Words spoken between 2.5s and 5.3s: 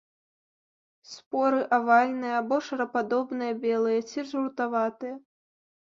шарападобныя, белыя ці жаўтаватыя.